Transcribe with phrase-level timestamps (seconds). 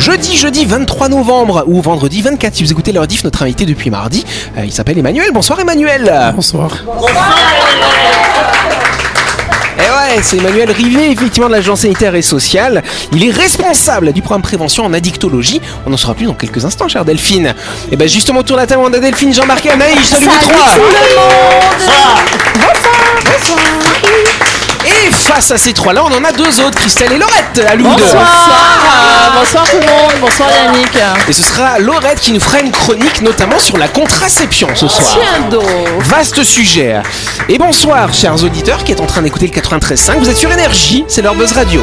[0.00, 3.90] Jeudi, jeudi 23 novembre ou vendredi 24 si vous écoutez leur diff, notre invité depuis
[3.90, 4.24] mardi,
[4.56, 5.30] euh, il s'appelle Emmanuel.
[5.30, 6.32] Bonsoir Emmanuel.
[6.34, 6.70] Bonsoir.
[9.78, 12.82] Et Eh ouais, c'est Emmanuel Rivet, effectivement de l'agence sanitaire et sociale.
[13.12, 15.60] Il est responsable du programme prévention en addictologie.
[15.86, 17.54] On en saura plus dans quelques instants, chère Delphine.
[17.92, 20.08] Et ben justement autour de la table, on a Delphine, Jean-Marc et Anaïs.
[20.08, 20.76] Salut, vous trois.
[25.06, 28.00] Et face à ces trois-là, on en a deux autres, Christelle et Laurette, à Lourdes.
[28.00, 30.98] Bonsoir, bonsoir tout le monde, bonsoir Yannick.
[31.28, 35.18] Et ce sera Laurette qui nous fera une chronique, notamment sur la contraception ce soir.
[35.18, 35.64] Tiens donc.
[36.00, 37.00] Vaste sujet.
[37.48, 40.18] Et bonsoir, chers auditeurs qui êtes en train d'écouter le 93.5.
[40.18, 41.82] Vous êtes sur Énergie, c'est leur buzz radio.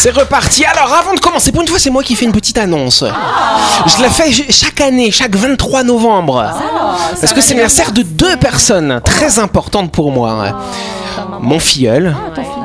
[0.00, 0.64] c'est reparti.
[0.64, 3.04] Alors, avant de commencer, pour une fois, c'est moi qui fais une petite annonce.
[3.86, 6.50] Je la fais chaque année, chaque 23 novembre.
[7.20, 10.58] Parce que c'est l'anniversaire de deux personnes très importantes pour moi.
[11.40, 12.16] Mon filleul,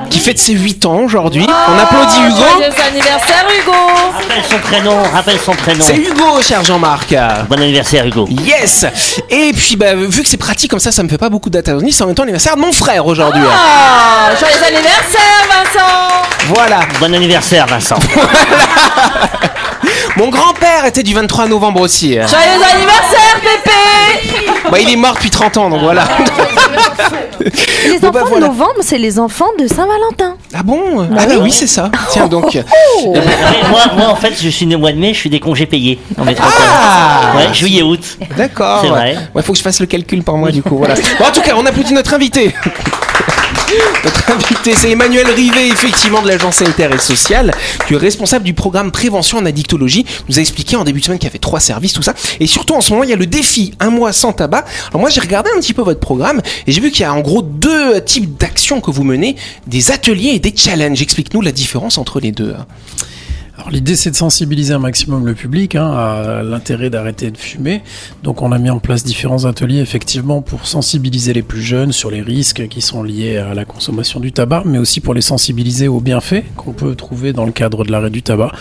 [0.09, 1.45] qui fête ses 8 ans aujourd'hui.
[1.48, 2.36] On applaudit Hugo.
[2.38, 3.72] Joyeux anniversaire Hugo.
[4.14, 5.86] Rappelle son prénom, rappelle son prénom.
[5.86, 7.16] C'est Hugo, cher Jean-Marc.
[7.50, 8.28] Bon anniversaire Hugo.
[8.30, 8.86] Yes
[9.30, 11.88] Et puis, bah, vu que c'est pratique comme ça, ça me fait pas beaucoup d'attention.
[11.92, 13.42] C'est en même temps l'anniversaire de mon frère aujourd'hui.
[13.45, 16.23] Ah, joyeux anniversaire Vincent.
[16.53, 16.80] Voilà.
[17.00, 17.97] Bon anniversaire Vincent.
[20.17, 22.14] Mon grand-père était du 23 novembre aussi.
[22.14, 24.52] Joyeux anniversaire Pépé.
[24.72, 26.03] Bah, il est mort depuis 30 ans, donc voilà.
[27.45, 28.47] Les Bon, enfants bah, voilà.
[28.47, 30.35] de novembre, c'est les enfants de Saint-Valentin.
[30.53, 31.91] Ah bon Ah bah oui, c'est ça.
[32.11, 32.55] Tiens donc.
[32.55, 32.61] Euh,
[33.69, 35.66] moi, moi en fait je suis né au mois de mai, je suis des congés
[35.66, 36.25] payés en.
[36.39, 38.17] Ah Ouais, juillet août.
[38.38, 38.79] D'accord.
[38.81, 39.17] C'est vrai.
[39.34, 40.78] Ouais, faut que je fasse le calcul par moi du coup.
[40.78, 40.95] Voilà.
[41.19, 42.53] Bon, en tout cas, on applaudit notre invité.
[44.03, 47.52] Notre invité, c'est Emmanuel Rivet, effectivement, de l'agence sanitaire et sociale,
[47.88, 50.06] qui est responsable du programme prévention en addictologie.
[50.30, 52.14] Nous a expliqué en début de semaine qu'il y avait trois services, tout ça.
[52.40, 54.66] Et surtout, en ce moment, il y a le défi un mois sans tabac.
[54.90, 57.14] Alors moi, j'ai regardé un petit peu votre programme et j'ai vu qu'il y a
[57.14, 59.35] en gros deux types d'actions que vous menez,
[59.68, 61.02] des ateliers et des challenges.
[61.02, 62.56] Explique-nous la différence entre les deux.
[63.72, 67.81] L'idée c'est de sensibiliser un maximum le public hein, à l'intérêt d'arrêter de fumer.
[68.24, 72.12] Donc on a mis en place différents ateliers effectivement pour sensibiliser les plus jeunes sur
[72.12, 75.88] les risques qui sont liés à la consommation du tabac, mais aussi pour les sensibiliser
[75.88, 78.52] aux bienfaits qu'on peut trouver dans le cadre de l'arrêt du tabac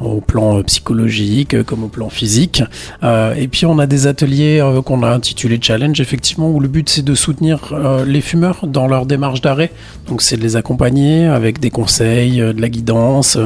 [0.00, 2.62] au plan euh, psychologique euh, comme au plan physique.
[3.02, 6.88] Euh, et puis on a des ateliers qu'on a intitulés Challenge, effectivement, où le but
[6.88, 7.74] c'est de soutenir
[8.06, 9.70] les fumeurs dans leur démarche d'arrêt.
[10.08, 13.38] Donc c'est de les accompagner avec des conseils, de la guidance,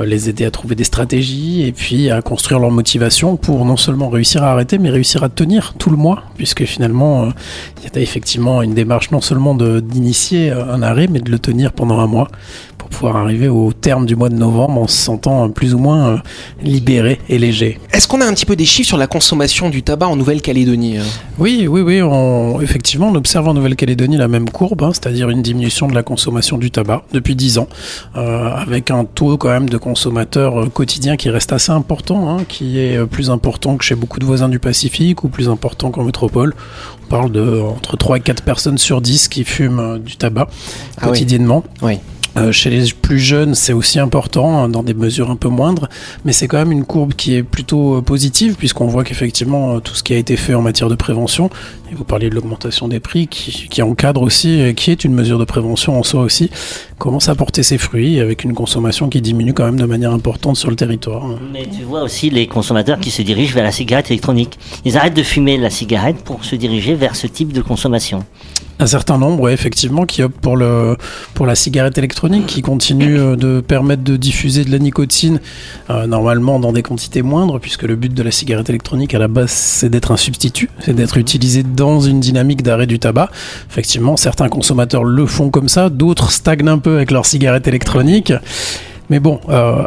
[0.00, 4.08] les aider à trouver des stratégies et puis à construire leur motivation pour non seulement
[4.08, 7.30] réussir à arrêter, mais réussir à tenir tout le mois, puisque finalement
[7.78, 11.72] il y a effectivement une démarche non seulement d'initier un arrêt, mais de le tenir
[11.72, 12.28] pendant un mois
[12.84, 16.08] pour pouvoir arriver au terme du mois de novembre en se sentant plus ou moins
[16.08, 16.16] euh,
[16.62, 17.80] libéré et léger.
[17.92, 20.98] Est-ce qu'on a un petit peu des chiffres sur la consommation du tabac en Nouvelle-Calédonie
[20.98, 21.02] hein?
[21.38, 22.02] Oui, oui, oui.
[22.02, 26.02] On, effectivement, on observe en Nouvelle-Calédonie la même courbe, hein, c'est-à-dire une diminution de la
[26.02, 27.68] consommation du tabac depuis 10 ans,
[28.16, 32.44] euh, avec un taux quand même de consommateurs euh, quotidiens qui reste assez important, hein,
[32.46, 36.04] qui est plus important que chez beaucoup de voisins du Pacifique ou plus important qu'en
[36.04, 36.54] métropole.
[37.04, 40.48] On parle de entre 3 et 4 personnes sur 10 qui fument du tabac
[40.98, 41.08] Ah oui.
[41.08, 41.64] quotidiennement.
[41.82, 41.98] Oui.
[42.36, 45.88] Euh, chez les plus jeunes, c'est aussi important, hein, dans des mesures un peu moindres,
[46.24, 49.80] mais c'est quand même une courbe qui est plutôt euh, positive, puisqu'on voit qu'effectivement, euh,
[49.80, 51.48] tout ce qui a été fait en matière de prévention,
[51.92, 55.44] et vous parliez de l'augmentation des prix, qui, encadre aussi, qui est une mesure de
[55.44, 56.50] prévention en soi aussi,
[56.98, 60.56] commence à porter ses fruits, avec une consommation qui diminue quand même de manière importante
[60.56, 61.24] sur le territoire.
[61.52, 64.58] Mais tu vois aussi les consommateurs qui se dirigent vers la cigarette électronique.
[64.84, 68.24] Ils arrêtent de fumer la cigarette pour se diriger vers ce type de consommation.
[68.80, 70.96] Un certain nombre, ouais, effectivement, qui optent pour, le,
[71.34, 75.40] pour la cigarette électronique, qui continue euh, de permettre de diffuser de la nicotine,
[75.90, 79.28] euh, normalement dans des quantités moindres, puisque le but de la cigarette électronique à la
[79.28, 83.30] base, c'est d'être un substitut, c'est d'être utilisé dans une dynamique d'arrêt du tabac.
[83.70, 88.32] Effectivement, certains consommateurs le font comme ça, d'autres stagnent un peu avec leur cigarette électronique.
[89.08, 89.84] Mais bon, euh,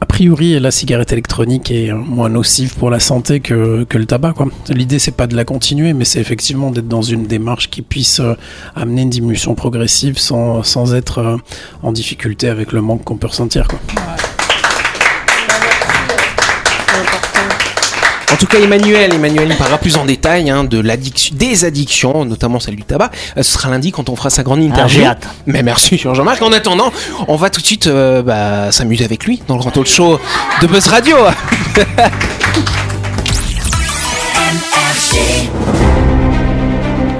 [0.00, 4.34] a priori, la cigarette électronique est moins nocive pour la santé que, que le tabac.
[4.68, 8.20] L'idée, c'est pas de la continuer, mais c'est effectivement d'être dans une démarche qui puisse
[8.20, 8.34] euh,
[8.74, 11.36] amener une diminution progressive sans, sans être euh,
[11.82, 13.68] en difficulté avec le manque qu'on peut ressentir.
[13.68, 13.78] Quoi.
[18.36, 22.26] En tout cas, Emmanuel, Emmanuel nous parlera plus en détail hein, de l'addiction, des addictions,
[22.26, 23.10] notamment celle du tabac.
[23.38, 24.98] Euh, ce sera lundi quand on fera sa grande Ah, interview.
[24.98, 25.26] j'ai hâte.
[25.46, 26.42] Mais merci Jean-Marc.
[26.42, 26.92] En attendant,
[27.28, 30.20] on va tout de suite euh, bah, s'amuser avec lui dans le grand talk show
[30.60, 31.16] de Buzz Radio.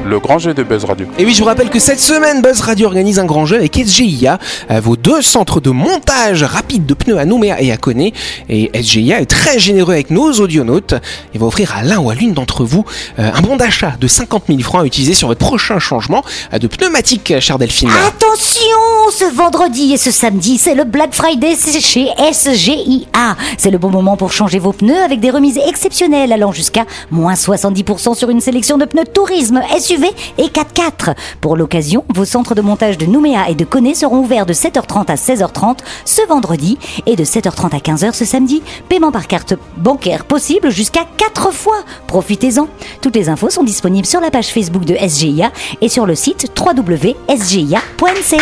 [0.07, 1.09] Le grand jeu de Buzz Radio.
[1.19, 3.75] Et oui, je vous rappelle que cette semaine, Buzz Radio organise un grand jeu avec
[3.75, 4.39] SGIA,
[4.71, 8.15] euh, vos deux centres de montage rapide de pneus à Nouméa et à Coné.
[8.49, 10.95] Et SGIA est très généreux avec nos audionautes
[11.35, 12.85] et va offrir à l'un ou à l'une d'entre vous
[13.19, 16.23] euh, un bon d'achat de 50 000 francs à utiliser sur votre prochain changement
[16.55, 17.91] euh, de pneumatiques, chère Delphine.
[18.07, 23.37] Attention, ce vendredi et ce samedi, c'est le Black Friday c'est chez SGIA.
[23.59, 27.35] C'est le bon moment pour changer vos pneus avec des remises exceptionnelles allant jusqu'à moins
[27.35, 29.96] 70% sur une sélection de pneus tourisme, SUV
[30.39, 31.15] et 4x4.
[31.41, 35.11] Pour l'occasion, vos centres de montage de Nouméa et de Coné seront ouverts de 7h30
[35.11, 38.63] à 16h30 ce vendredi et de 7h30 à 15h ce samedi.
[38.89, 41.79] Paiement par carte bancaire possible jusqu'à 4 fois.
[42.07, 42.69] Profitez-en.
[43.01, 45.51] Toutes les infos sont disponibles sur la page Facebook de SGIA
[45.81, 48.37] et sur le site www.sgia.nc.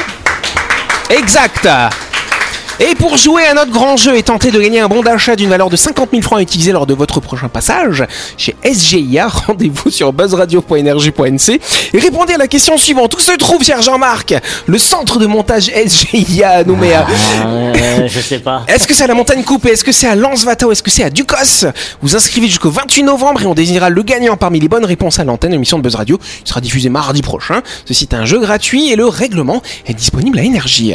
[1.11, 1.69] Exact
[2.81, 5.49] et pour jouer à notre grand jeu et tenter de gagner un bon d'achat d'une
[5.49, 8.05] valeur de 50 000 francs à utiliser lors de votre prochain passage
[8.37, 11.61] chez SGIA, rendez-vous sur buzzradio.energie.nc
[11.93, 13.15] et répondez à la question suivante.
[13.15, 14.35] Où se trouve, cher Jean-Marc,
[14.67, 18.65] le centre de montage SGIA à Nouméa Ah, euh, je sais pas.
[18.67, 19.70] Est-ce que c'est à la montagne coupée?
[19.70, 21.67] Est-ce que c'est à Lens-Vata ou est-ce que c'est à Ducos?
[22.03, 25.25] Vous inscrivez jusqu'au 28 novembre et on désignera le gagnant parmi les bonnes réponses à
[25.25, 26.19] l'antenne émission de Buzz Radio.
[26.44, 27.62] Il sera diffusé mardi prochain.
[27.87, 30.94] Ceci est un jeu gratuit et le règlement est disponible à Énergie.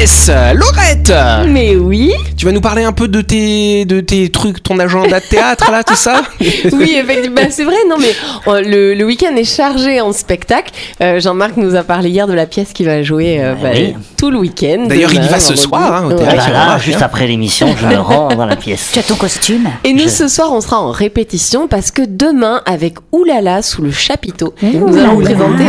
[0.00, 1.12] Yes Laurette
[1.46, 5.20] Mais oui, Tu vas nous parler un peu de tes, de tes trucs, ton agenda
[5.20, 7.74] de théâtre là, tout ça oui, effectivement, Bah, c'est vrai.
[7.86, 8.14] Non, mais
[8.48, 10.72] euh, le, le week-end est chargé en spectacle.
[11.02, 13.94] Euh, Jean-Marc nous a parlé hier de la pièce qui va jouer euh, bah, oui.
[14.16, 14.86] tout le week-end.
[14.88, 16.16] D'ailleurs, il y va ce soir, hein, au Ouais.
[16.16, 16.44] théâtre.
[16.46, 18.88] Ah bah là, juste après l'émission, je me rends dans la pièce.
[18.94, 22.00] Tu as ton costume Et nous, Je- ce soir, on sera en répétition parce que
[22.06, 25.64] demain, avec Oulala sous le chapiteau, nous allons vous présenter.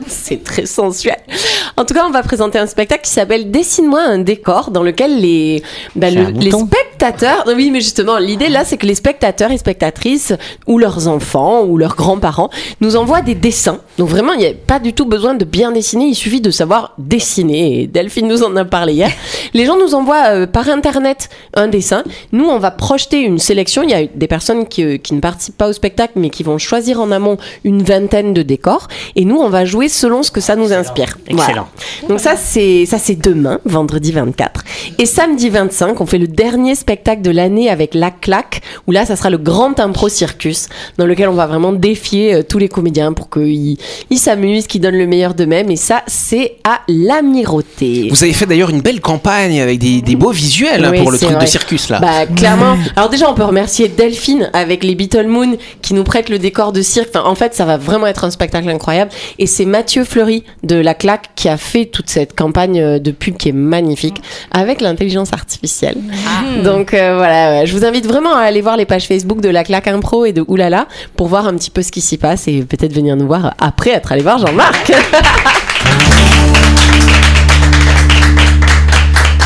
[0.06, 1.16] C'est très sensuel.
[1.76, 5.20] En tout cas, on va présenter un spectacle qui s'appelle Dessine-moi un décor, dans lequel
[5.20, 5.62] les,
[5.96, 7.44] bah, le- les spectateurs.
[7.46, 10.32] Oui, mais justement, l'idée là, c'est que les spectateurs et spectatrices,
[10.66, 12.50] ou leurs enfants, ou leurs grands-parents,
[12.80, 13.80] nous envoient des dessins.
[13.98, 16.50] Donc vraiment, il n'y a pas du tout besoin de bien dessiner, il suffit de
[16.50, 17.82] savoir dessiner.
[17.82, 19.10] Et Delphine nous en a parlé hier.
[19.54, 22.02] Les gens nous envoient euh, par internet un dessin.
[22.32, 23.82] Nous, on va projeter une sélection.
[23.82, 26.42] Il y a des personnes qui, euh, qui ne participent pas au spectacle, mais qui
[26.42, 28.88] vont choisir en amont une vingtaine de décors.
[29.16, 31.18] Et nous, on va jouer selon ce que ça nous inspire.
[31.26, 31.36] Excellent.
[31.36, 31.66] Voilà.
[32.08, 34.62] Donc ça, c'est ça, c'est demain, vendredi 24.
[34.98, 39.04] Et samedi 25, on fait le dernier spectacle de l'année avec La Claque, où là,
[39.04, 42.68] ça sera le grand impro circus, dans lequel on va vraiment défier euh, tous les
[42.68, 43.76] comédiens pour qu'ils
[44.10, 45.70] ils s'amusent, qu'ils donnent le meilleur d'eux-mêmes.
[45.70, 48.08] Et ça, c'est à l'Amirauté.
[48.10, 51.18] Vous avez fait d'ailleurs une belle campagne avec des, des beaux visuels hein, pour le
[51.18, 51.98] truc de circus là.
[52.00, 52.76] Bah clairement.
[52.96, 56.72] Alors déjà on peut remercier Delphine avec les Beetle Moon qui nous prête le décor
[56.72, 57.10] de cirque.
[57.14, 59.10] Enfin, en fait ça va vraiment être un spectacle incroyable.
[59.38, 63.12] Et c'est Mathieu Fleury de La Claque qui a fait toute cette campagne euh, de
[63.12, 65.96] pub qui est magnifique avec l'intelligence artificielle.
[66.62, 67.66] Donc euh, voilà, ouais.
[67.66, 70.34] je vous invite vraiment à aller voir les pages Facebook de La Claque Impro et
[70.34, 70.86] de Oulala
[71.16, 73.92] pour voir un petit peu ce qui s'y passe et peut-être venir nous voir après
[73.92, 74.92] être allé voir Jean-Marc.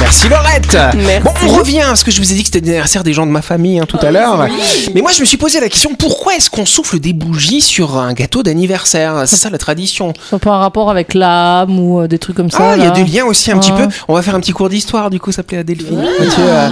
[0.04, 1.20] Merci Laurette Merci.
[1.24, 3.24] Bon, on revient à ce que je vous ai dit que c'était l'anniversaire des gens
[3.24, 4.46] de ma famille hein, tout à l'heure.
[4.94, 7.96] Mais moi, je me suis posé la question pourquoi est-ce qu'on souffle des bougies sur
[7.96, 9.22] un gâteau d'anniversaire?
[9.26, 10.12] C'est ça la tradition.
[10.28, 12.58] Ça pas un rapport avec l'âme ou euh, des trucs comme ça.
[12.72, 13.88] Ah, il y a des liens aussi un petit peu.
[14.06, 16.04] On va faire un petit cours d'histoire, du coup, ça plaît à Delphine.
[16.18, 16.70] Mathieu, euh,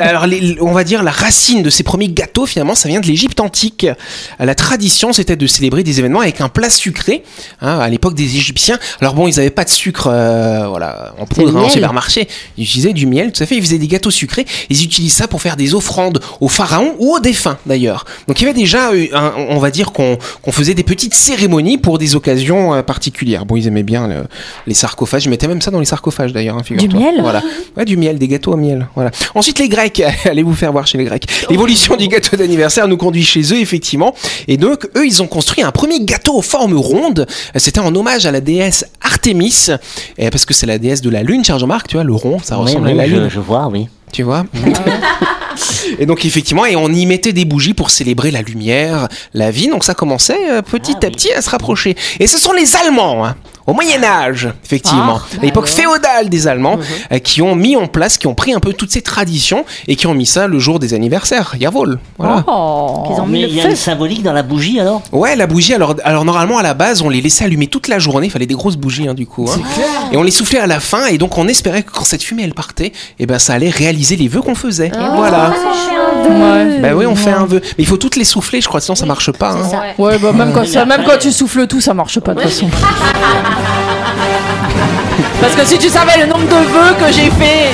[0.00, 3.06] alors, les- on va dire la racine de ces premiers gâteaux, finalement, ça vient de
[3.06, 3.86] l'Égypte antique.
[4.38, 7.24] La tradition, c'était de célébrer des événements avec un plat sucré,
[7.60, 8.78] hein, à l'époque des Égyptiens.
[9.00, 11.70] Alors bon, ils n'avaient pas de sucre, euh, voilà, en poudre hein, au miel.
[11.72, 12.28] supermarché.
[12.56, 13.56] Ils utilisaient du miel, tout à fait.
[13.56, 14.44] Ils faisaient des gâteaux sucrés.
[14.70, 18.04] Ils utilisent ça pour faire des offrandes aux pharaons ou aux défunts, d'ailleurs.
[18.26, 20.18] Donc il y avait déjà, eu un- on va dire qu'on
[20.50, 23.46] faisait des petites cérémonies pour des occasions euh, particulières.
[23.46, 24.24] Bon, ils aimaient bien le-
[24.66, 25.22] les sarcophages.
[25.24, 26.56] Je mettais même ça dans les sarcophages, d'ailleurs.
[26.56, 26.62] hein.
[26.68, 27.16] Du miel?
[27.20, 27.42] Voilà.
[27.76, 28.86] Ouais, du miel, des gâteaux au miel.
[28.94, 29.10] Voilà.
[29.34, 30.02] Ensuite, les Grecs.
[30.24, 31.24] Allez vous faire voir chez les Grecs.
[31.50, 34.14] L'évolution du gâteau d'anniversaire nous conduit chez eux, effectivement.
[34.46, 37.26] Et donc, eux, ils ont construit un premier gâteau aux formes rondes.
[37.56, 39.68] C'était en hommage à la déesse Artémis.
[40.18, 42.38] Et parce que c'est la déesse de la lune, cher Jean-Marc, tu vois, le rond,
[42.42, 43.28] ça Oui, ressemble oui, à la lune.
[43.28, 43.88] je vois, oui.
[44.12, 44.44] Tu vois
[45.98, 49.68] Et donc effectivement, et on y mettait des bougies pour célébrer la lumière, la vie.
[49.68, 51.96] Donc ça commençait euh, petit Ah à petit à se rapprocher.
[52.20, 53.36] Et ce sont les Allemands, hein,
[53.68, 56.78] au Moyen Âge, effectivement, Ah, à l'époque féodale des Allemands,
[57.12, 59.94] euh, qui ont mis en place, qui ont pris un peu toutes ces traditions et
[59.94, 61.54] qui ont mis ça le jour des anniversaires.
[61.60, 61.98] Jawohl.
[62.18, 62.44] Voilà.
[62.48, 63.04] Oh.
[63.06, 63.70] Qu'ils ont mis Mais le il y a feu.
[63.70, 65.02] une symbolique dans la bougie alors?
[65.12, 65.74] Ouais, la bougie.
[65.74, 68.26] Alors, alors normalement à la base, on les laissait allumer toute la journée.
[68.26, 69.48] Il fallait des grosses bougies, hein, du coup.
[69.48, 69.60] hein.
[70.12, 72.44] Et on les soufflait à la fin, et donc on espérait que quand cette fumée
[72.44, 74.90] elle partait, et ben ça allait réaliser les vœux qu'on faisait.
[75.16, 75.52] Voilà.
[76.28, 76.78] Ouais.
[76.80, 77.60] Bah oui, on fait un vœu.
[77.62, 79.52] Mais il faut toutes les souffler, je crois, sinon ça marche pas.
[79.52, 79.92] hein.
[79.98, 82.50] Ouais, bah même quand, ça, même quand tu souffles tout, ça marche pas de toute
[82.50, 82.68] façon.
[85.40, 87.70] Parce que si tu savais le nombre de vœux que j'ai fait.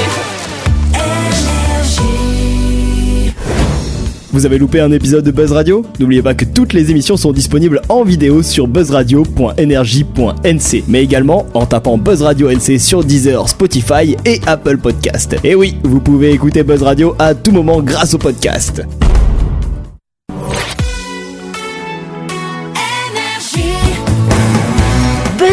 [4.34, 5.86] Vous avez loupé un épisode de Buzz Radio?
[6.00, 11.66] N'oubliez pas que toutes les émissions sont disponibles en vidéo sur buzzradio.energie.nc, mais également en
[11.66, 15.36] tapant Buzz Radio NC sur Deezer, Spotify et Apple Podcast.
[15.44, 18.82] Et oui, vous pouvez écouter Buzz Radio à tout moment grâce au podcast.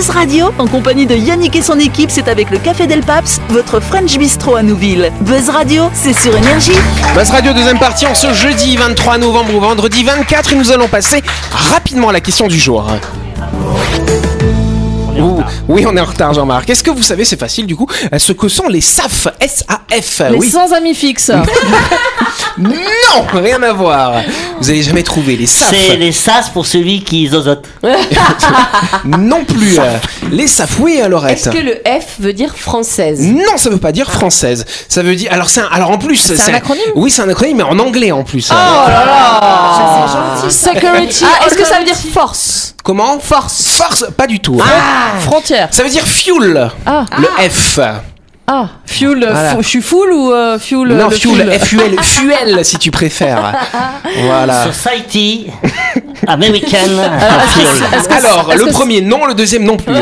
[0.01, 3.39] Buzz Radio, en compagnie de Yannick et son équipe, c'est avec le Café Del Paps,
[3.49, 5.11] votre French Bistro à Nouville.
[5.21, 6.71] Buzz Radio, c'est sur Énergie.
[7.13, 10.87] Buzz Radio, deuxième partie, en ce jeudi 23 novembre ou vendredi 24, et nous allons
[10.87, 12.87] passer rapidement à la question du jour.
[15.67, 16.69] Oui, on est en retard, Jean-Marc.
[16.69, 20.21] Est-ce que vous savez, c'est facile du coup, euh, ce que sont les SAF S-A-F
[20.31, 20.49] Les Oui.
[20.49, 21.31] sans amis fixes.
[22.57, 24.21] Non, rien à voir.
[24.59, 25.69] Vous allez jamais trouver les SAF.
[25.69, 27.65] C'est les sas pour celui qui zozote.
[29.05, 29.77] Non plus.
[30.31, 31.37] Les SAF, oui, Laurette.
[31.37, 33.21] Est-ce que le F veut dire française?
[33.21, 34.65] Non, ça veut pas dire française.
[34.87, 35.31] Ça veut dire.
[35.33, 35.67] Alors, c'est un...
[35.71, 36.83] alors en plus, C'est un acronyme?
[36.95, 38.49] Oui, c'est un acronyme, mais en anglais en plus.
[38.51, 40.55] Oh là là c'est gentil.
[40.79, 41.25] Security.
[41.25, 42.75] Ah, est-ce que ça veut dire force?
[42.83, 43.19] Comment?
[43.19, 43.67] Force.
[43.77, 44.59] Force, pas du tout.
[45.45, 46.69] Ça veut dire fuel.
[46.85, 47.79] Ah, Le F.
[48.47, 48.67] ah.
[48.85, 49.19] Fuel.
[49.31, 49.51] Voilà.
[49.51, 51.59] fou- je suis full ou euh, fuel non, le fuel.
[51.59, 51.95] F-U-L.
[52.01, 53.53] Fuel, si tu préfères.
[54.23, 54.65] voilà.
[54.71, 55.47] Society
[56.27, 56.77] American
[57.53, 58.11] Fuel.
[58.11, 59.93] Alors, le premier non, le deuxième non plus.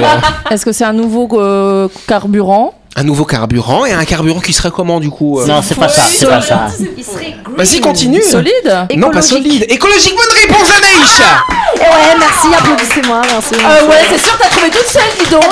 [0.49, 4.71] Est-ce que c'est un nouveau euh, carburant un nouveau carburant et un carburant qui serait
[4.71, 6.67] comment du coup euh Non, c'est pas ça, c'est pas ça.
[7.57, 8.21] Vas-y, continue.
[8.21, 9.65] solide Non, pas solide.
[9.69, 11.21] Écologique, bonne réponse, Anaïs
[11.75, 13.55] Et ouais, merci, applaudissez-moi, merci.
[13.65, 15.45] Ah ouais, c'est sûr, t'as trouvé toute seule, dis donc.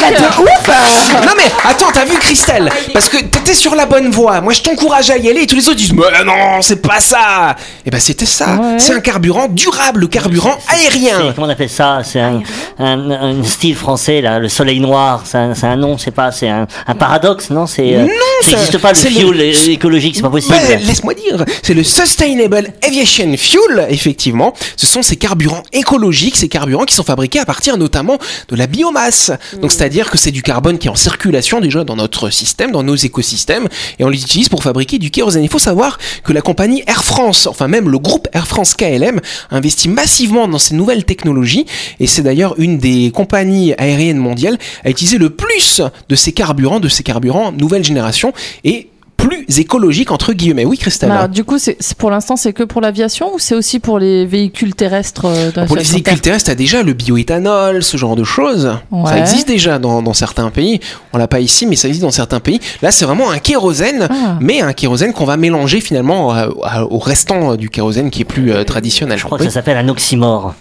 [1.26, 2.70] Non mais attends, t'as vu Christelle?
[2.94, 4.42] Parce que t'étais sur la bonne voie.
[4.42, 7.00] Moi je t'encourage à y aller et tous les autres disent mais non, c'est pas
[7.00, 7.56] ça.
[7.86, 8.56] Et ben c'était ça.
[8.56, 8.78] Ouais.
[8.80, 11.34] C'est un carburant durable, le carburant aérien.
[11.36, 12.02] Comment on appelle ça?
[12.04, 12.42] C'est un,
[12.80, 15.22] un, un style français, là, le soleil noir.
[15.26, 18.10] C'est un, nom, c'est pas, c'est un, un paradoxe, non C'est euh, Non,
[18.44, 20.56] ça n'existe pas le c'est le- fuel é- écologique, c'est pas possible.
[20.68, 24.54] Ben, Laisse-moi dire, c'est le Sustainable Aviation Fuel, effectivement.
[24.76, 28.18] Ce sont ces carburants écologiques, ces carburants qui sont fabriqués à partir notamment
[28.50, 29.32] de la biomasse.
[29.62, 32.84] Donc c'est-à-dire que c'est du carbone qui est en circulation déjà dans notre système, dans
[32.84, 33.68] nos écosystèmes,
[34.00, 35.44] et on les utilise pour fabriquer du kérosène.
[35.44, 39.20] Il faut savoir que la compagnie Air France, enfin même le groupe Air France KLM,
[39.52, 41.66] investit massivement dans ces nouvelles technologies,
[42.00, 46.80] et c'est d'ailleurs une des compagnies aériennes mondiales à utiliser le plus de ces carburants,
[46.80, 48.34] de ces carburants nouvelle génération,
[48.64, 50.64] et plus écologique entre guillemets.
[50.64, 51.12] Oui, Christelle.
[51.12, 54.28] Alors, du coup, c'est pour l'instant, c'est que pour l'aviation ou c'est aussi pour les
[54.28, 58.24] véhicules terrestres euh, Pour les véhicules Terre terrestres, t'as déjà le bioéthanol, ce genre de
[58.24, 58.78] choses.
[59.06, 60.80] Ça existe déjà dans, dans certains pays.
[61.14, 62.60] On l'a pas ici, mais ça existe dans certains pays.
[62.84, 64.38] Là, c'est vraiment un kérosène, Ah.
[64.40, 66.50] mais un kérosène qu'on va mélanger finalement euh,
[66.90, 69.18] au restant du kérosène qui est plus euh, traditionnel.
[69.18, 70.54] Je crois que ça s'appelle un oxymore.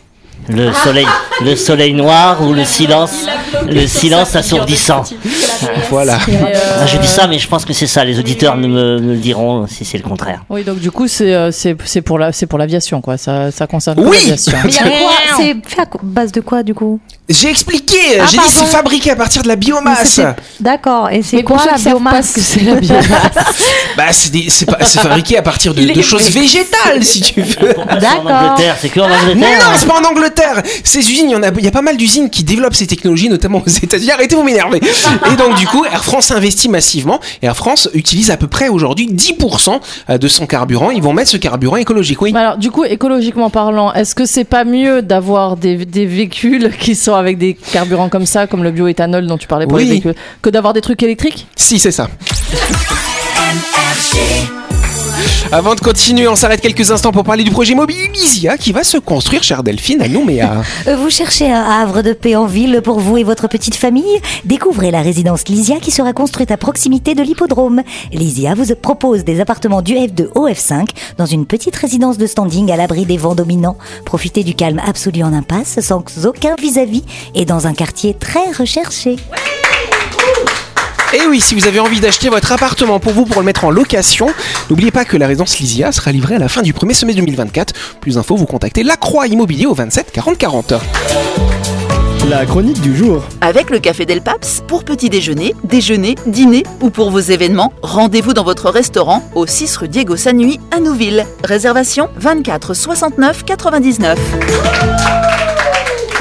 [0.48, 1.06] Le soleil,
[1.44, 3.26] le soleil noir ou le silence,
[3.68, 5.02] le silence assourdissant.
[5.90, 6.18] Voilà.
[6.28, 8.04] Euh, Ah, je dis ça, mais je pense que c'est ça.
[8.04, 10.44] Les auditeurs ne me, me le diront si c'est le contraire.
[10.50, 11.50] Oui, donc du coup, c'est euh,
[12.04, 13.16] pour la c'est pour l'aviation quoi.
[13.16, 14.16] Ça ça concerne Oui.
[14.26, 14.52] l'aviation.
[15.38, 17.00] C'est fait à base de quoi, du coup?
[17.28, 17.85] J'ai expliqué,
[18.20, 18.70] Ah, j'ai dit c'est pardon.
[18.72, 20.20] fabriqué à partir de la Mais biomasse.
[20.60, 23.06] D'accord, et c'est Mais quoi la biomasse c'est la biomasse.
[23.96, 27.46] Bah, c'est c'est c'est fabriqué à partir de, de choses végétales, si tu veux.
[27.50, 28.30] C'est en D'accord.
[28.30, 30.62] Angleterre C'est que en Non, Angleterre non, c'est pas en Angleterre.
[30.84, 32.86] Ces usines, il y en a, il y a pas mal d'usines qui développent ces
[32.86, 34.10] technologies, notamment aux États-Unis.
[34.10, 34.80] Arrêtez, vous m'énerver.
[35.32, 37.20] Et donc, du coup, Air France investit massivement.
[37.42, 39.80] Et Air France utilise à peu près aujourd'hui 10%
[40.18, 40.90] de son carburant.
[40.90, 42.32] Ils vont mettre ce carburant écologique, oui.
[42.32, 46.70] Mais alors, du coup, écologiquement parlant, est-ce que c'est pas mieux d'avoir des, des véhicules
[46.78, 49.84] qui sont avec des carburants comme ça, comme le bioéthanol dont tu parlais pour Oui.
[49.84, 51.46] les véhicules, que d'avoir des trucs électriques?
[51.56, 52.08] Si, c'est ça.
[55.52, 58.82] Avant de continuer, on s'arrête quelques instants pour parler du projet mobile Lysia qui va
[58.82, 60.62] se construire, chère Delphine, à Nouméa.
[60.88, 64.04] Euh, Vous cherchez un havre de paix en ville pour vous et votre petite famille
[64.44, 67.82] Découvrez la résidence Lysia qui sera construite à proximité de l'hippodrome.
[68.12, 72.70] Lysia vous propose des appartements du F2 au F5 dans une petite résidence de standing
[72.70, 73.78] à l'abri des vents dominants.
[74.04, 77.04] Profitez du calme absolu en impasse sans aucun vis-à-vis
[77.34, 79.16] et dans un quartier très recherché.
[81.14, 83.70] Et oui, si vous avez envie d'acheter votre appartement pour vous pour le mettre en
[83.70, 84.26] location,
[84.68, 87.74] n'oubliez pas que la résidence Lysia sera livrée à la fin du premier semestre 2024.
[88.00, 90.74] Plus d'infos, vous contactez La Croix Immobilier au 27 40 40.
[92.28, 93.22] La chronique du jour.
[93.40, 98.32] Avec le Café Del Paps, pour petit déjeuner, déjeuner, dîner ou pour vos événements, rendez-vous
[98.32, 101.24] dans votre restaurant au 6 rue Diego Sanui à Nouville.
[101.44, 105.35] Réservation 24 69 99.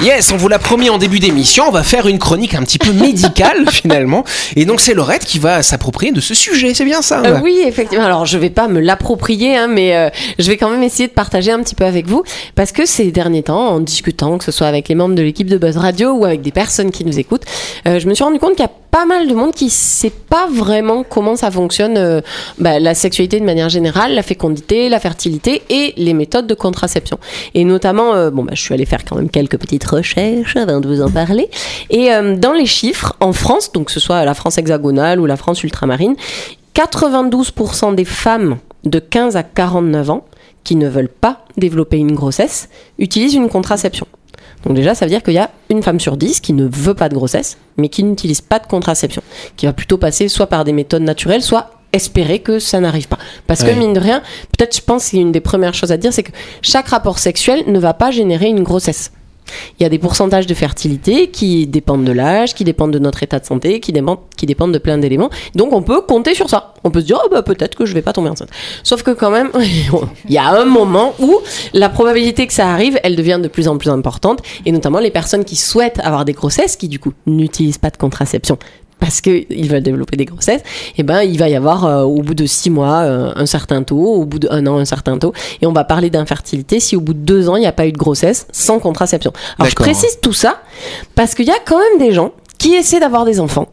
[0.06, 2.78] Yes, on vous l'a promis en début d'émission, on va faire une chronique un petit
[2.78, 4.24] peu médicale finalement.
[4.56, 7.64] Et donc c'est Laurette qui va s'approprier de ce sujet, c'est bien ça Euh, oui,
[7.66, 8.06] effectivement.
[8.06, 11.14] Alors, je vais pas me l'approprier, hein, mais euh, je vais quand même essayer de
[11.14, 12.22] partager un petit peu avec vous,
[12.54, 15.50] parce que ces derniers temps, en discutant, que ce soit avec les membres de l'équipe
[15.50, 17.46] de Buzz Radio ou avec des personnes qui nous écoutent,
[17.88, 20.10] euh, je me suis rendu compte qu'il y a pas mal de monde qui sait
[20.10, 22.22] pas vraiment comment ça fonctionne euh,
[22.60, 27.20] bah, la sexualité de manière générale, la fécondité, la fertilité et les méthodes de contraception.
[27.56, 30.80] Et notamment, euh, bon, bah, je suis allée faire quand même quelques petites recherches avant
[30.80, 31.50] de vous en parler.
[31.90, 35.26] Et euh, dans les chiffres, en France, donc que ce soit la France hexagonale ou
[35.26, 36.16] la France ultramarine,
[36.74, 40.26] 92% des femmes de 15 à 49 ans
[40.64, 44.08] qui ne veulent pas développer une grossesse utilisent une contraception.
[44.66, 46.94] Donc déjà, ça veut dire qu'il y a une femme sur dix qui ne veut
[46.94, 49.22] pas de grossesse, mais qui n'utilise pas de contraception,
[49.56, 53.18] qui va plutôt passer soit par des méthodes naturelles, soit espérer que ça n'arrive pas.
[53.48, 54.22] Parce que mine de rien,
[54.58, 57.80] peut-être je pense qu'une des premières choses à dire, c'est que chaque rapport sexuel ne
[57.80, 59.12] va pas générer une grossesse.
[59.80, 63.24] Il y a des pourcentages de fertilité qui dépendent de l'âge, qui dépendent de notre
[63.24, 65.30] état de santé, qui dépendent, de plein d'éléments.
[65.54, 66.74] Donc on peut compter sur ça.
[66.84, 68.50] On peut se dire, oh, bah, peut-être que je vais pas tomber enceinte.
[68.84, 71.40] Sauf que quand même, il y a un moment où
[71.74, 74.42] la probabilité que ça arrive, elle devient de plus en plus importante.
[74.66, 77.98] Et notamment les personnes qui souhaitent avoir des grossesses, qui du coup n'utilisent pas de
[77.98, 78.58] contraception
[79.00, 80.62] parce qu'ils veulent développer des grossesses,
[80.98, 83.84] et ben il va y avoir euh, au bout de six mois euh, un certain
[83.84, 87.02] taux, au bout d'un an un certain taux, et on va parler d'infertilité si au
[87.02, 89.32] bout de deux ans il n'y a pas eu de grossesse sans contraception.
[89.60, 90.62] Alors je précise tout ça
[91.14, 93.68] parce qu'il y a quand même des gens qui essaient d'avoir des enfants.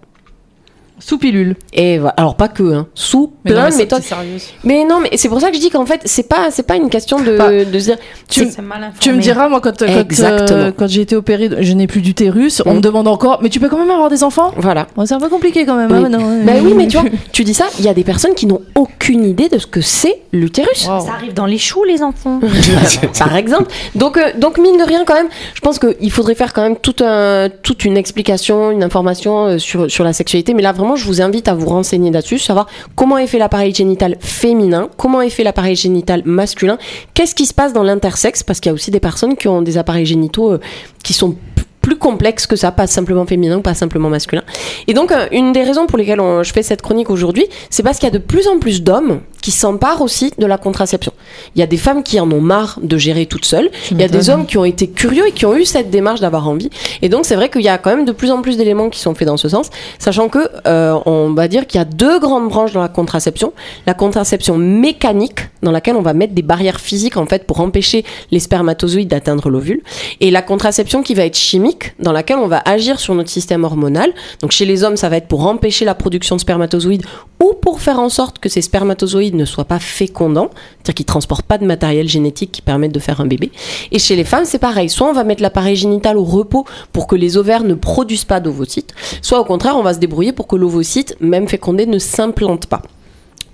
[1.04, 1.56] Sous pilule.
[1.73, 2.14] Et voilà.
[2.16, 4.02] alors pas que, hein, sous Mais non, plein mais de méthodes.
[4.64, 6.76] Mais non, mais c'est pour ça que je dis qu'en fait c'est pas c'est pas
[6.76, 7.97] une question de, Bah, de se dire.
[8.28, 8.47] tu-
[9.00, 9.87] Tu me diras, moi, quand, quand,
[10.52, 12.76] euh, quand j'ai été opérée, je n'ai plus d'utérus, on Mm.
[12.76, 14.52] me demande encore, mais tu peux quand même avoir des enfants?
[14.56, 14.87] Voilà.
[14.97, 15.90] Bon, C'est un peu compliqué quand même.
[15.90, 15.99] Oui.
[15.99, 16.42] hein, maintenant, ouais.
[16.44, 18.61] Bah oui, mais tu vois, tu dis ça, il y a des personnes qui n'ont
[18.75, 20.87] aucune idée de ce que c'est l'utérus.
[20.88, 21.00] Wow.
[21.00, 22.40] Ça arrive dans les choux, les enfants.
[23.18, 23.71] par exemple.
[23.94, 26.76] Donc, euh, donc mine de rien, quand même, je pense qu'il faudrait faire quand même
[26.76, 30.54] tout un, toute une explication, une information euh, sur, sur la sexualité.
[30.54, 33.75] Mais là, vraiment, je vous invite à vous renseigner là-dessus, savoir comment est fait l'appareil
[33.75, 36.78] génital féminin, comment est fait l'appareil génital masculin,
[37.14, 39.62] qu'est-ce qui se passe dans l'intersexe, parce qu'il y a aussi des personnes qui ont
[39.62, 40.61] des appareils génitaux euh,
[41.02, 41.37] qui sont
[41.80, 44.42] plus complexes que ça, pas simplement féminin ou pas simplement masculin.
[44.87, 47.98] Et donc, euh, une des raisons pour lesquelles je fais cette chronique aujourd'hui, c'est parce
[47.98, 51.12] qu'il y a de plus en plus d'hommes qui s'emparent aussi de la contraception.
[51.55, 53.70] Il y a des femmes qui en ont marre de gérer toutes seules.
[53.90, 56.20] Il y a des hommes qui ont été curieux et qui ont eu cette démarche
[56.20, 56.70] d'avoir envie.
[57.02, 59.00] Et donc, c'est vrai qu'il y a quand même de plus en plus d'éléments qui
[59.00, 62.18] sont faits dans ce sens, sachant que euh, on va dire qu'il y a deux
[62.20, 63.52] grandes branches dans la contraception.
[63.87, 68.05] La contraception mécanique, dans laquelle on va mettre des barrières physiques en fait pour empêcher
[68.31, 69.83] les spermatozoïdes d'atteindre l'ovule,
[70.20, 73.64] et la contraception qui va être chimique, dans laquelle on va agir sur notre système
[73.64, 74.12] hormonal.
[74.40, 77.05] Donc chez les hommes, ça va être pour empêcher la production de spermatozoïdes
[77.42, 81.47] ou pour faire en sorte que ces spermatozoïdes ne soient pas fécondants, c'est-à-dire qu'ils transportent
[81.47, 83.53] pas de matériel génétique qui permette de faire un bébé.
[83.90, 84.88] Et chez les femmes, c'est pareil.
[84.88, 88.40] Soit on va mettre l'appareil génital au repos pour que les ovaires ne produisent pas
[88.40, 92.66] d'ovocytes, soit au contraire, on va se débrouiller pour que l'ovocyte, même fécondé, ne s'implante
[92.66, 92.83] pas.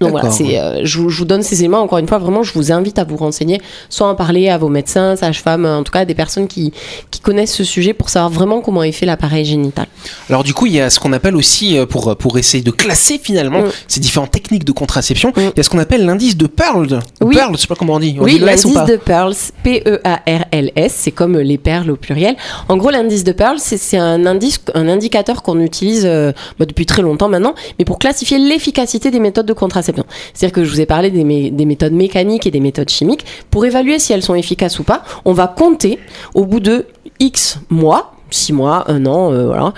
[0.01, 1.81] Donc voilà, c'est, euh, je, vous- je vous donne ces éléments.
[1.81, 4.69] Encore une fois, vraiment, je vous invite à vous renseigner, soit en parler à vos
[4.69, 6.73] médecins, sages-femmes, en tout cas à des personnes qui,
[7.11, 9.87] qui connaissent ce sujet pour savoir vraiment comment est fait l'appareil génital.
[10.29, 12.71] Alors du coup, il y a ce qu'on appelle aussi, euh, pour, pour essayer de
[12.71, 13.71] classer finalement Mm.
[13.89, 15.41] ces différentes techniques de contraception, Mm.
[15.41, 17.01] il y a ce qu'on appelle l'indice de Pearl.
[17.21, 17.35] Oui.
[17.35, 18.17] Pearl, je sais pas comment on dit.
[18.21, 19.35] On oui, dit l'indice de Pearls,
[19.65, 22.37] P-E-A-R-L-S, c'est comme euh, les perles au pluriel.
[22.69, 26.67] En gros, l'indice de Pearls, c'est c'est un indice, un indicateur qu'on utilise euh, bah,
[26.67, 29.88] depuis très longtemps maintenant, mais pour classifier l'efficacité des méthodes de contraception.
[30.35, 33.25] C'est-à-dire que je vous ai parlé des, mé- des méthodes mécaniques et des méthodes chimiques.
[33.51, 35.99] Pour évaluer si elles sont efficaces ou pas, on va compter
[36.35, 36.87] au bout de
[37.21, 39.73] X mois, 6 mois, 1 an, euh, voilà,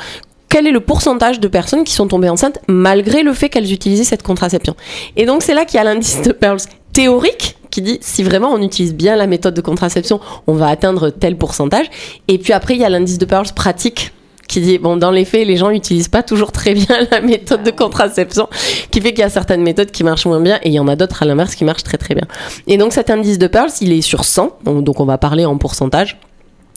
[0.49, 4.05] quel est le pourcentage de personnes qui sont tombées enceintes malgré le fait qu'elles utilisaient
[4.05, 4.75] cette contraception.
[5.17, 6.61] Et donc c'est là qu'il y a l'indice de Pearls
[6.93, 10.19] théorique qui dit si vraiment on utilise bien la méthode de contraception,
[10.49, 11.87] on va atteindre tel pourcentage.
[12.27, 14.13] Et puis après il y a l'indice de Pearls pratique
[14.51, 17.63] qui dit bon dans les faits les gens n'utilisent pas toujours très bien la méthode
[17.63, 18.49] de contraception
[18.91, 20.89] qui fait qu'il y a certaines méthodes qui marchent moins bien et il y en
[20.89, 22.27] a d'autres à l'inverse qui marchent très très bien.
[22.67, 25.57] Et donc cet indice de Pearls il est sur 100 donc, on va parler en
[25.57, 26.19] pourcentage.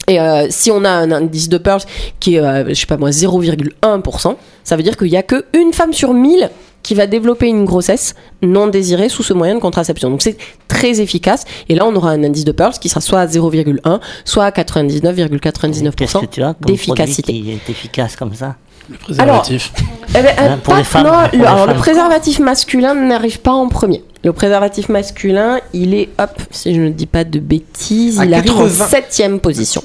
[0.06, 1.82] Et euh, si on a un indice de Pearls
[2.20, 5.46] qui est, euh, je sais pas moi, 0,1%, ça veut dire qu'il y a que
[5.54, 6.50] une femme sur 1000
[6.84, 10.08] qui va développer une grossesse non désirée sous ce moyen de contraception.
[10.10, 10.36] Donc c'est
[10.68, 11.44] très efficace.
[11.68, 14.50] Et là, on aura un indice de Pearls qui sera soit à 0,1, soit à
[14.50, 17.32] 99,99% Qu'est-ce que tu as comme d'efficacité.
[17.32, 18.54] produit qui est efficace comme ça?
[18.90, 19.72] Le préservatif.
[20.10, 21.80] Eh ben, euh, Hein, pour pas- les femmes, non, pour le, les alors le femmes.
[21.80, 24.04] préservatif masculin n'arrive pas en premier.
[24.24, 28.32] Le préservatif masculin, il est, hop, si je ne dis pas de bêtises, À il
[28.32, 28.86] arrive en 80.
[28.86, 29.82] septième position.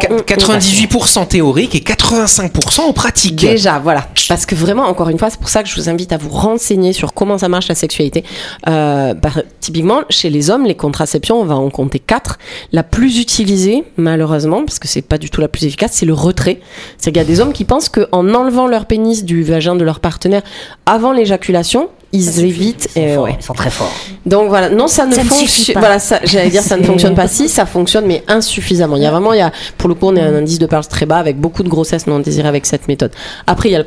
[0.00, 3.36] Qu- 98% théorique et 85% en pratique.
[3.36, 4.06] Déjà, voilà.
[4.28, 6.30] Parce que vraiment, encore une fois, c'est pour ça que je vous invite à vous
[6.30, 8.24] renseigner sur comment ça marche la sexualité.
[8.68, 12.38] Euh, bah, typiquement, chez les hommes, les contraceptions, on va en compter quatre.
[12.72, 16.14] La plus utilisée, malheureusement, parce que c'est pas du tout la plus efficace, c'est le
[16.14, 16.60] retrait.
[16.96, 19.84] C'est qu'il y a des hommes qui pensent qu'en enlevant leur pénis du vagin de
[19.84, 20.42] leur partenaire
[20.86, 22.88] avant l'éjaculation, ils évitent.
[22.96, 23.36] et ouais.
[23.40, 23.92] Ils sont très forts.
[24.26, 25.74] Donc voilà, non, ça ne Ça fonctionne.
[25.74, 25.80] pas.
[25.80, 27.28] Voilà, ça, j'allais dire, ça ne fonctionne pas.
[27.28, 28.96] Si, ça fonctionne, mais insuffisamment.
[28.96, 30.58] Il y a vraiment, il y a, pour le coup, on est à un indice
[30.58, 33.12] de Pearls très bas avec beaucoup de grossesse non désirée avec cette méthode.
[33.46, 33.84] Après, il y a le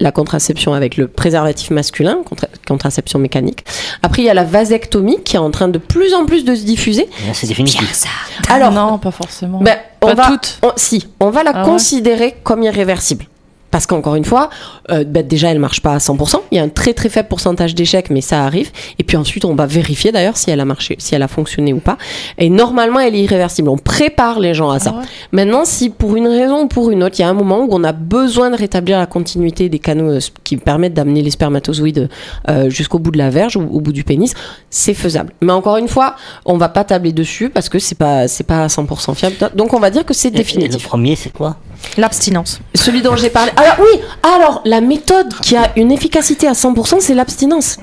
[0.00, 3.64] la contraception avec le préservatif masculin, contra- contraception mécanique.
[4.02, 6.54] Après, il y a la vasectomie qui est en train de plus en plus de
[6.54, 7.08] se diffuser.
[7.26, 8.04] Là, C'est définitif.
[8.48, 9.60] Alors, non, pas forcément.
[9.60, 10.58] ben, on Pas va, toutes.
[10.62, 13.26] on- si, on va la Ah ouais considérer comme irréversible.
[13.70, 14.50] Parce qu'encore une fois,
[14.90, 16.40] euh, ben, déjà, elle marche pas à 100%.
[16.50, 18.70] Il y a un très très faible pourcentage d'échecs, mais ça arrive.
[18.98, 21.72] Et puis ensuite, on va vérifier d'ailleurs si elle a marché, si elle a fonctionné
[21.72, 21.98] ou pas.
[22.38, 23.68] Et normalement, elle est irréversible.
[23.68, 24.92] On prépare les gens à ça.
[24.94, 25.06] Ah ouais.
[25.32, 27.68] Maintenant, si pour une raison ou pour une autre, il y a un moment où
[27.70, 32.08] on a besoin de rétablir la continuité des canaux euh, qui permettent d'amener les spermatozoïdes
[32.48, 34.32] euh, jusqu'au bout de la verge ou au bout du pénis,
[34.70, 35.32] c'est faisable.
[35.42, 38.62] Mais encore une fois, on va pas tabler dessus parce que c'est pas c'est pas
[38.64, 39.36] à 100% fiable.
[39.54, 40.82] Donc on va dire que c'est et Le définitif.
[40.84, 41.56] premier, c'est quoi?
[41.96, 42.60] L'abstinence.
[42.74, 43.52] Celui dont j'ai parlé.
[43.56, 47.76] Alors oui, alors la méthode qui a une efficacité à 100%, c'est l'abstinence.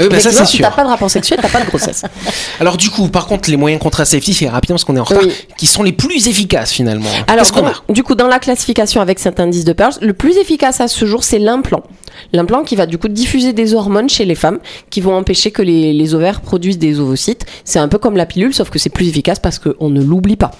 [0.00, 0.64] Oui, bah, ça c'est si sûr.
[0.66, 2.02] t'as pas de rapport sexuel, t'as pas de grossesse.
[2.60, 5.22] Alors du coup, par contre, les moyens contraceptifs, et rapidement parce qu'on est en retard,
[5.24, 5.32] Oui.
[5.56, 9.38] qui sont les plus efficaces finalement Alors, donc, du coup, dans la classification avec cet
[9.38, 11.84] indice de Pearls, le plus efficace à ce jour, c'est l'implant.
[12.32, 14.58] L'implant qui va du coup diffuser des hormones chez les femmes
[14.90, 17.46] qui vont empêcher que les, ovaires produisent des ovocytes.
[17.64, 20.36] C'est un peu comme la pilule, sauf que c'est plus efficace parce qu'on ne l'oublie
[20.36, 20.50] pas.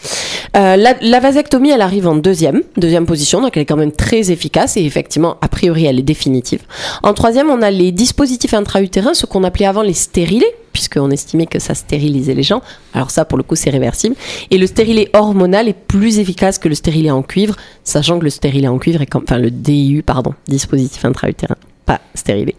[0.57, 4.31] Euh, la, vasectomie, elle arrive en deuxième, deuxième position, donc elle est quand même très
[4.31, 6.61] efficace et effectivement, a priori, elle est définitive.
[7.03, 11.47] En troisième, on a les dispositifs intra-utérins, ce qu'on appelait avant les stérilés, puisqu'on estimait
[11.47, 12.61] que ça stérilisait les gens.
[12.93, 14.17] Alors ça, pour le coup, c'est réversible.
[14.51, 18.31] Et le stérilet hormonal est plus efficace que le stérilet en cuivre, sachant que le
[18.31, 22.55] stérilet en cuivre est comme, enfin le DIU, pardon, dispositif intra-utérin, pas stérilé,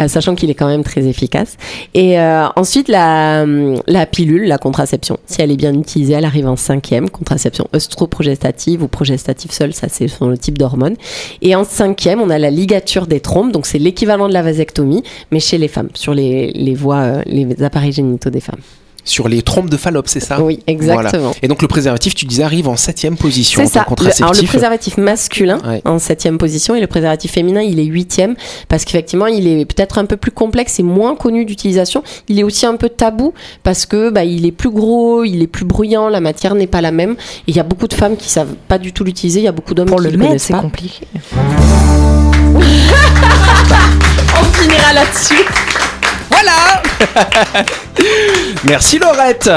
[0.00, 1.56] euh, sachant qu'il est quand même très efficace.
[1.94, 3.44] Et euh, ensuite, la,
[3.86, 8.82] la pilule, la contraception, si elle est bien utilisée, elle arrive en cinquième, contraception œstroprogestative
[8.82, 10.96] ou progestative seule, ça c'est le type d'hormones.
[11.40, 15.02] Et en cinquième, on a la ligature des trompes, donc c'est l'équivalent de la vasectomie,
[15.30, 18.60] mais chez les femmes, sur les, les voies, euh, les appareils génitaux des femmes.
[19.04, 20.40] Sur les trompes de Fallope, c'est ça?
[20.40, 21.22] Oui, exactement.
[21.22, 21.36] Voilà.
[21.42, 23.84] Et donc le préservatif, tu disais, arrive en septième position C'est ça.
[24.00, 25.82] Le, alors le préservatif masculin Ouais.
[25.84, 28.36] en septième position et le préservatif féminin il est huitième
[28.68, 32.02] parce qu'effectivement il est peut-être un peu plus complexe et moins connu d'utilisation.
[32.28, 33.34] Il est aussi un peu tabou
[33.64, 36.80] parce que bah, il est plus gros, il est plus bruyant, la matière n'est pas
[36.80, 37.12] la même.
[37.12, 37.16] Et
[37.52, 39.40] il y a beaucoup de femmes qui savent pas du tout l'utiliser.
[39.40, 40.60] Il y a beaucoup d'hommes qui le le mettre, connaissent c'est pas.
[40.60, 41.06] compliqué.
[44.40, 45.44] On finira là-dessus.
[46.42, 46.82] Voilà
[48.64, 49.50] Merci Laurette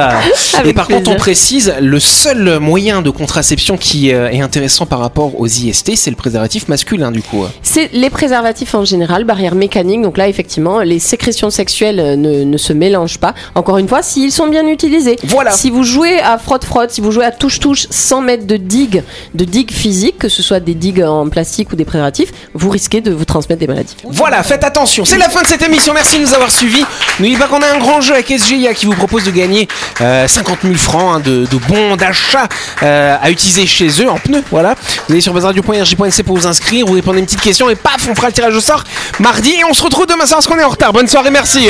[0.63, 4.99] Et par contre, on précise, le seul moyen de contraception qui euh, est intéressant par
[4.99, 7.43] rapport aux IST, c'est le préservatif masculin du coup.
[7.61, 10.01] C'est les préservatifs en général, barrière mécanique.
[10.01, 13.33] Donc là, effectivement, les sécrétions sexuelles euh, ne, ne se mélangent pas.
[13.55, 15.17] Encore une fois, s'ils sont bien utilisés.
[15.23, 15.51] Voilà.
[15.51, 19.45] Si vous jouez à frotte-frotte, si vous jouez à touche-touche sans mettre de digue, de
[19.45, 23.11] digue physique, que ce soit des digues en plastique ou des préservatifs, vous risquez de
[23.11, 23.95] vous transmettre des maladies.
[24.03, 26.74] Voilà, faites attention, c'est la fin de cette émission, merci de nous avoir suivis.
[27.19, 29.67] N'oubliez pas qu'on a un grand jeu avec SGIA qui vous propose de gagner
[30.01, 32.47] euh, 50 000 francs hein, de, bons d'achat
[32.83, 34.43] euh, à utiliser chez eux en pneus.
[34.51, 34.75] Voilà,
[35.07, 38.15] vous allez sur buzzradio.rj.nc pour vous inscrire, vous répondez une petite question et paf, on
[38.15, 38.83] fera le tirage au sort
[39.19, 40.93] mardi et on se retrouve demain soir parce qu'on est en retard.
[40.93, 41.69] Bonne soirée, merci.